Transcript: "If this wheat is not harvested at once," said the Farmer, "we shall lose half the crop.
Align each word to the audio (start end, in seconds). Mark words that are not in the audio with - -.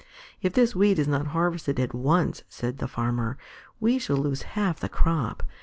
"If 0.41 0.53
this 0.53 0.75
wheat 0.75 0.97
is 0.97 1.07
not 1.07 1.27
harvested 1.27 1.79
at 1.79 1.93
once," 1.93 2.41
said 2.49 2.79
the 2.79 2.87
Farmer, 2.87 3.37
"we 3.79 3.99
shall 3.99 4.17
lose 4.17 4.41
half 4.57 4.79
the 4.79 4.89
crop. 4.89 5.43